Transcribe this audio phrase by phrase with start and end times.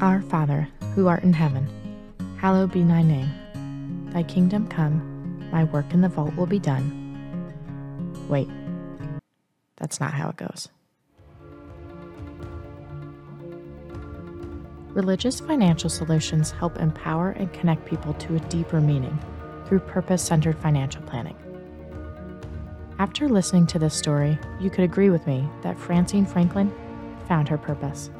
[0.00, 1.66] Our Father, who art in heaven,
[2.38, 3.28] hallowed be thy name.
[4.12, 6.94] Thy kingdom come, my work in the vault will be done.
[8.28, 8.48] Wait,
[9.76, 10.68] that's not how it goes.
[14.94, 19.18] Religious financial solutions help empower and connect people to a deeper meaning
[19.66, 21.36] through purpose centered financial planning.
[23.00, 26.72] After listening to this story, you could agree with me that Francine Franklin
[27.26, 28.10] found her purpose.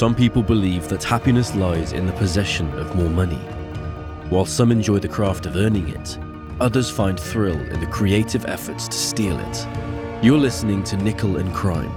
[0.00, 3.36] Some people believe that happiness lies in the possession of more money.
[4.30, 6.18] While some enjoy the craft of earning it,
[6.58, 9.66] others find thrill in the creative efforts to steal it.
[10.24, 11.92] You're listening to Nickel and Crime,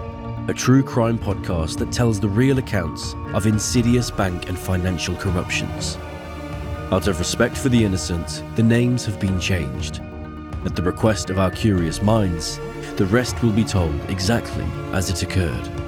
[0.50, 5.98] a true crime podcast that tells the real accounts of insidious bank and financial corruptions.
[6.92, 10.02] Out of respect for the innocent, the names have been changed.
[10.66, 12.60] At the request of our curious minds,
[12.98, 15.83] the rest will be told exactly as it occurred.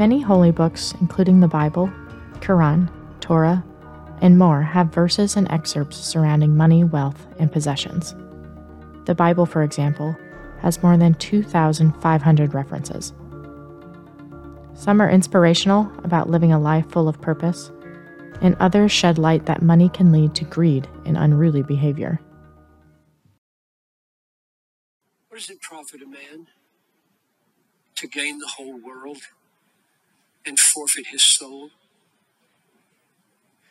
[0.00, 1.92] Many holy books, including the Bible,
[2.36, 3.62] Quran, Torah,
[4.22, 8.14] and more, have verses and excerpts surrounding money, wealth, and possessions.
[9.04, 10.16] The Bible, for example,
[10.62, 13.12] has more than 2,500 references.
[14.72, 17.70] Some are inspirational about living a life full of purpose,
[18.40, 22.18] and others shed light that money can lead to greed and unruly behavior.
[25.28, 26.46] What does it profit a man
[27.96, 29.18] to gain the whole world
[30.46, 31.70] and forfeit his soul?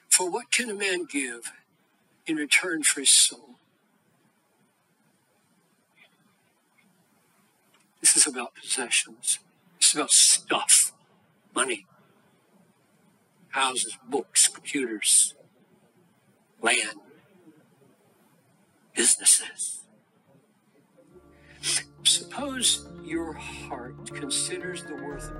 [0.09, 1.51] For what can a man give
[2.27, 3.55] in return for his soul?
[8.01, 9.39] This is about possessions.
[9.81, 10.91] Is about stuff,
[11.55, 11.85] money,
[13.49, 15.35] houses, books, computers,
[16.61, 16.99] land,
[18.95, 19.79] businesses.
[22.03, 25.31] Suppose your heart considers the worth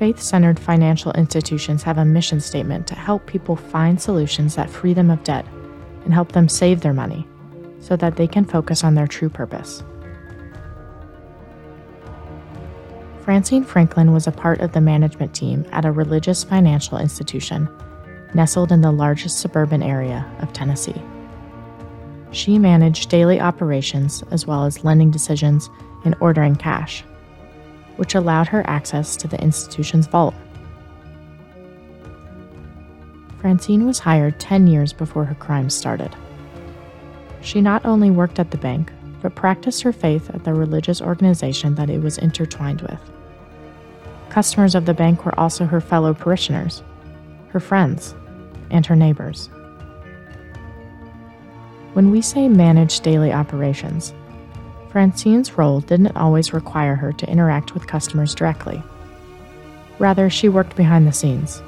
[0.00, 4.94] Faith centered financial institutions have a mission statement to help people find solutions that free
[4.94, 5.44] them of debt
[6.06, 7.28] and help them save their money
[7.80, 9.82] so that they can focus on their true purpose.
[13.24, 17.68] Francine Franklin was a part of the management team at a religious financial institution
[18.32, 21.02] nestled in the largest suburban area of Tennessee.
[22.30, 25.68] She managed daily operations as well as lending decisions
[26.06, 27.04] and ordering cash
[28.00, 30.34] which allowed her access to the institution's vault.
[33.42, 36.16] Francine was hired 10 years before her crimes started.
[37.42, 38.90] She not only worked at the bank,
[39.20, 42.98] but practiced her faith at the religious organization that it was intertwined with.
[44.30, 46.82] Customers of the bank were also her fellow parishioners,
[47.48, 48.14] her friends,
[48.70, 49.50] and her neighbors.
[51.92, 54.14] When we say manage daily operations,
[54.90, 58.82] Francine's role didn't always require her to interact with customers directly.
[60.00, 61.62] Rather, she worked behind the scenes.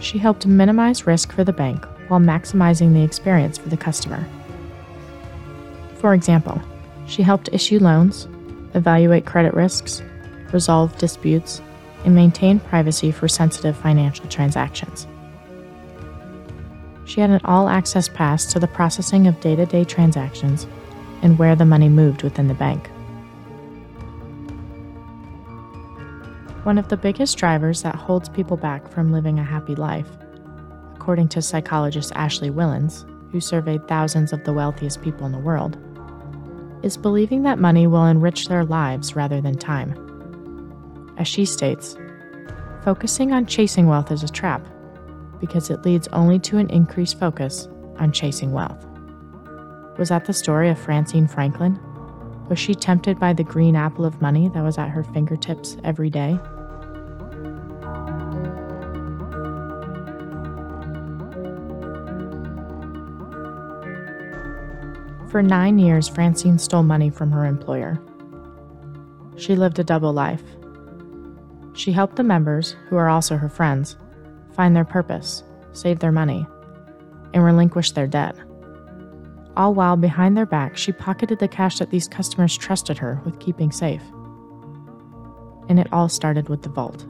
[0.00, 4.26] She helped minimize risk for the bank while maximizing the experience for the customer.
[5.96, 6.60] For example,
[7.06, 8.28] she helped issue loans,
[8.74, 10.02] evaluate credit risks,
[10.52, 11.62] resolve disputes,
[12.04, 15.06] and maintain privacy for sensitive financial transactions.
[17.14, 20.66] She had an all access pass to the processing of day to day transactions
[21.22, 22.90] and where the money moved within the bank.
[26.64, 30.08] One of the biggest drivers that holds people back from living a happy life,
[30.96, 35.78] according to psychologist Ashley Whillans, who surveyed thousands of the wealthiest people in the world,
[36.82, 39.94] is believing that money will enrich their lives rather than time.
[41.16, 41.96] As she states,
[42.82, 44.66] focusing on chasing wealth is a trap
[45.40, 48.86] because it leads only to an increased focus on chasing wealth.
[49.98, 51.78] Was that the story of Francine Franklin?
[52.48, 56.10] Was she tempted by the green apple of money that was at her fingertips every
[56.10, 56.38] day?
[65.30, 68.00] For nine years, Francine stole money from her employer.
[69.36, 70.44] She lived a double life.
[71.72, 73.96] She helped the members, who are also her friends,
[74.54, 75.42] find their purpose,
[75.72, 76.46] save their money,
[77.32, 78.36] and relinquish their debt.
[79.56, 83.38] All while behind their back, she pocketed the cash that these customers trusted her with
[83.38, 84.02] keeping safe.
[85.68, 87.06] And it all started with the vault.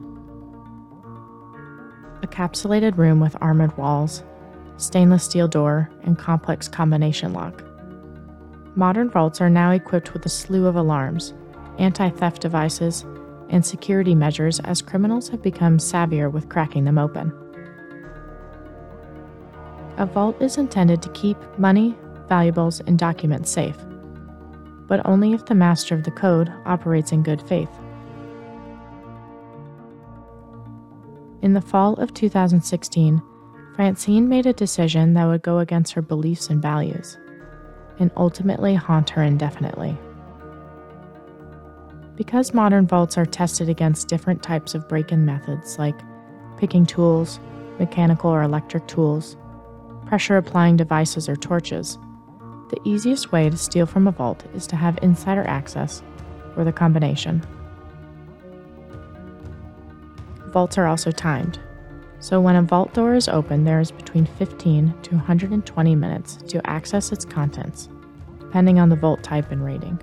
[2.21, 4.23] A capsulated room with armored walls,
[4.77, 7.63] stainless steel door, and complex combination lock.
[8.75, 11.33] Modern vaults are now equipped with a slew of alarms,
[11.77, 13.05] anti theft devices,
[13.49, 17.33] and security measures as criminals have become savvier with cracking them open.
[19.97, 21.95] A vault is intended to keep money,
[22.27, 23.77] valuables, and documents safe,
[24.87, 27.69] but only if the master of the code operates in good faith.
[31.41, 33.21] In the fall of 2016,
[33.75, 37.17] Francine made a decision that would go against her beliefs and values,
[37.99, 39.97] and ultimately haunt her indefinitely.
[42.15, 45.99] Because modern vaults are tested against different types of break in methods like
[46.57, 47.39] picking tools,
[47.79, 49.35] mechanical or electric tools,
[50.05, 51.97] pressure applying devices, or torches,
[52.69, 56.01] the easiest way to steal from a vault is to have insider access
[56.55, 57.45] or the combination.
[60.47, 61.59] Vaults are also timed,
[62.19, 66.65] so when a vault door is open, there is between 15 to 120 minutes to
[66.65, 67.89] access its contents,
[68.39, 69.99] depending on the vault type and rating.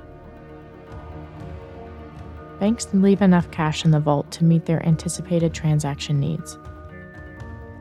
[2.62, 6.56] Banks leave enough cash in the vault to meet their anticipated transaction needs.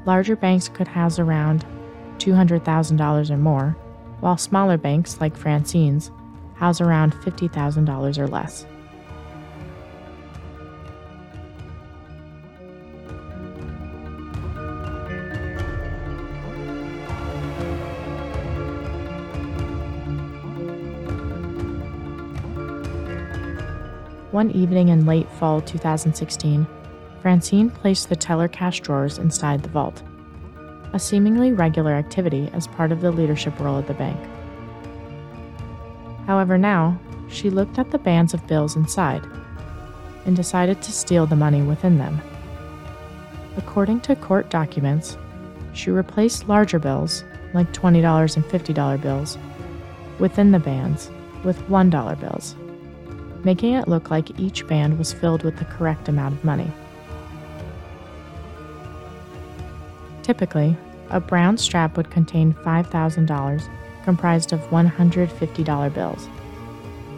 [0.06, 1.63] Larger banks could house around
[2.18, 3.78] $200,000 or more,
[4.22, 6.10] while smaller banks, like Francine's,
[6.56, 8.66] house around $50,000 or less.
[24.31, 26.66] One evening in late fall 2016,
[27.22, 30.04] Francine placed the teller cash drawers inside the vault,
[30.94, 34.18] a seemingly regular activity as part of the leadership role at the bank.
[36.28, 36.98] However, now,
[37.28, 39.28] she looked at the bands of bills inside
[40.25, 42.22] and decided to steal the money within them.
[43.57, 45.18] According to court documents,
[45.74, 49.38] she replaced larger bills, like $20 and $50 bills,
[50.19, 51.12] within the bands
[51.44, 52.56] with $1 bills
[53.44, 56.72] making it look like each band was filled with the correct amount of money.
[60.24, 60.78] Typically,
[61.10, 63.70] a brown strap would contain $5,000
[64.04, 66.30] comprised of $150 bills.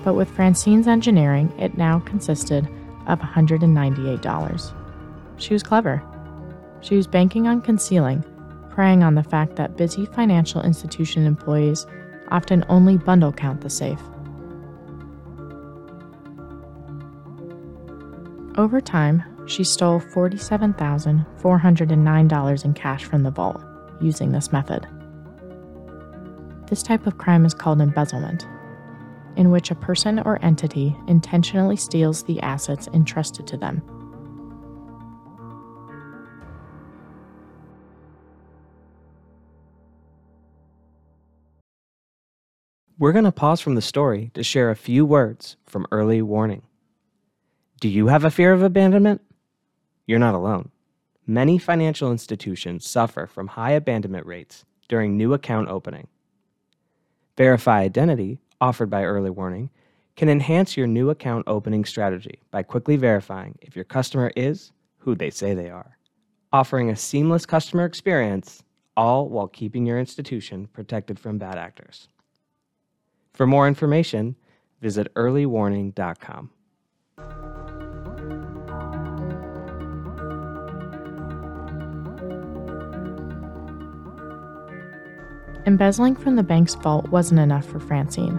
[0.03, 2.67] But with Francine's engineering, it now consisted
[3.07, 4.73] of $198.
[5.37, 6.03] She was clever.
[6.81, 8.23] She was banking on concealing,
[8.69, 11.85] preying on the fact that busy financial institution employees
[12.29, 14.01] often only bundle count the safe.
[18.55, 23.63] Over time, she stole $47,409 in cash from the vault
[23.99, 24.87] using this method.
[26.67, 28.45] This type of crime is called embezzlement,
[29.37, 33.81] in which a person or entity intentionally steals the assets entrusted to them.
[42.99, 46.61] We're going to pause from the story to share a few words from early warning.
[47.83, 49.19] Do you have a fear of abandonment?
[50.05, 50.71] You're not alone.
[51.27, 56.07] Many financial institutions suffer from high abandonment rates during new account opening.
[57.35, 59.69] Verify Identity, offered by Early Warning,
[60.15, 65.13] can enhance your new account opening strategy by quickly verifying if your customer is who
[65.13, 65.97] they say they are,
[66.53, 68.63] offering a seamless customer experience,
[68.95, 72.07] all while keeping your institution protected from bad actors.
[73.33, 74.37] For more information,
[74.79, 76.49] visit earlywarning.com.
[85.65, 88.37] Embezzling from the bank's vault wasn't enough for Francine.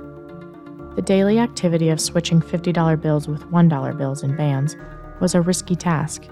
[0.94, 4.76] The daily activity of switching $50 bills with $1 bills in bands
[5.20, 6.24] was a risky task,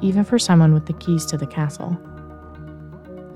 [0.00, 1.96] even for someone with the keys to the castle.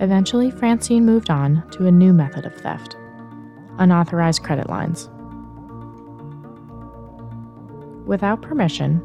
[0.00, 2.96] Eventually, Francine moved on to a new method of theft
[3.78, 5.08] unauthorized credit lines.
[8.06, 9.02] Without permission,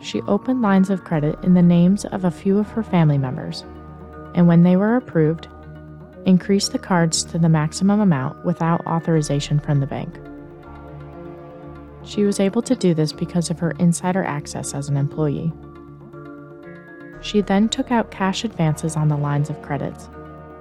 [0.00, 3.64] she opened lines of credit in the names of a few of her family members,
[4.34, 5.46] and when they were approved,
[6.26, 10.14] increase the cards to the maximum amount without authorization from the bank.
[12.04, 15.52] She was able to do this because of her insider access as an employee.
[17.20, 20.08] She then took out cash advances on the lines of credits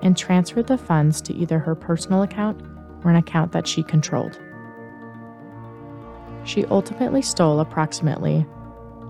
[0.02, 2.62] and transferred the funds to either her personal account
[3.04, 4.40] or an account that she controlled.
[6.44, 8.46] She ultimately stole approximately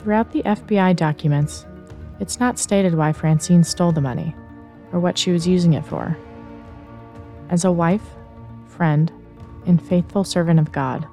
[0.00, 1.64] Throughout the FBI documents,
[2.20, 4.36] it's not stated why Francine stole the money
[4.92, 6.16] or what she was using it for.
[7.48, 8.04] As a wife,
[8.68, 9.10] friend,
[9.64, 11.06] and faithful servant of God,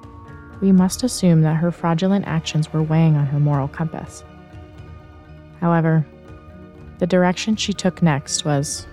[0.60, 4.22] we must assume that her fraudulent actions were weighing on her moral compass.
[5.60, 6.06] However,
[6.98, 8.86] the direction she took next was,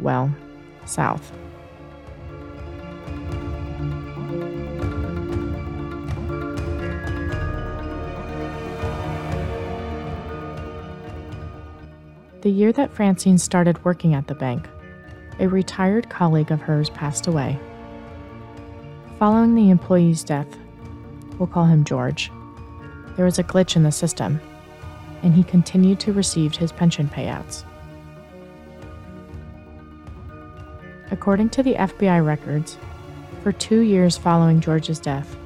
[0.00, 0.34] well,
[0.86, 1.32] south.
[12.40, 14.68] The year that Francine started working at the bank,
[15.40, 17.58] a retired colleague of hers passed away.
[19.18, 20.58] Following the employee's death,
[21.38, 22.30] we'll call him George,
[23.16, 24.40] there was a glitch in the system,
[25.22, 27.64] and he continued to receive his pension payouts.
[31.10, 32.76] According to the FBI records,
[33.42, 35.36] for two years following George's death,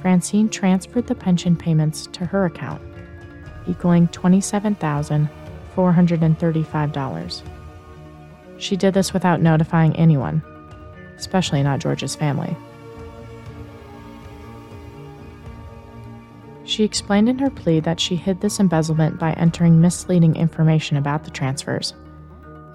[0.00, 2.80] Francine transferred the pension payments to her account,
[3.66, 5.28] equaling 27000
[5.78, 7.42] $435.
[8.58, 10.42] She did this without notifying anyone,
[11.16, 12.56] especially not George's family.
[16.78, 21.24] She explained in her plea that she hid this embezzlement by entering misleading information about
[21.24, 21.92] the transfers,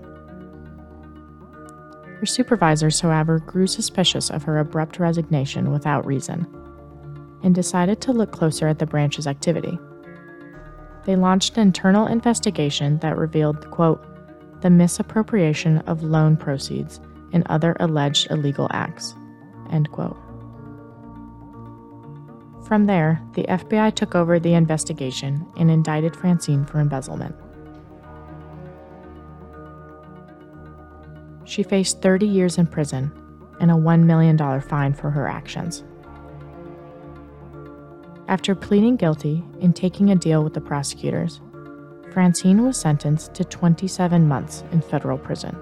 [2.19, 6.45] Her supervisors, however, grew suspicious of her abrupt resignation without reason
[7.41, 9.79] and decided to look closer at the branch's activity.
[11.05, 14.05] They launched an internal investigation that revealed, quote,
[14.61, 16.99] the misappropriation of loan proceeds
[17.35, 19.13] and other alleged illegal acts,
[19.69, 20.17] end quote.
[22.65, 27.35] From there, the FBI took over the investigation and indicted Francine for embezzlement.
[31.43, 33.11] She faced 30 years in prison
[33.59, 35.83] and a $1 million fine for her actions.
[38.27, 41.41] After pleading guilty and taking a deal with the prosecutors,
[42.11, 45.55] Francine was sentenced to 27 months in federal prison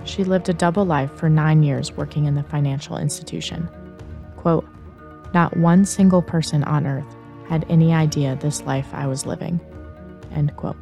[0.08, 3.68] She lived a double life for nine years working in the financial institution.
[4.38, 4.66] Quote,
[5.34, 7.14] Not one single person on earth
[7.46, 9.60] had any idea this life I was living.
[10.32, 10.78] End quote.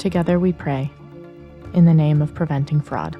[0.00, 0.90] Together we pray,
[1.74, 3.18] in the name of preventing fraud.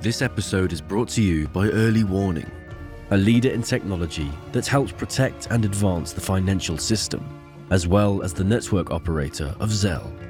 [0.00, 2.50] This episode is brought to you by Early Warning
[3.10, 7.24] a leader in technology that helps protect and advance the financial system,
[7.70, 10.25] as well as the network operator of Zelle.